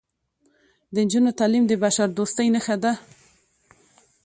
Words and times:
د 0.93 0.95
نجونو 1.05 1.31
تعلیم 1.39 1.63
د 1.67 1.73
بشردوستۍ 1.83 2.47
نښه 2.55 2.75
ده. 2.83 2.91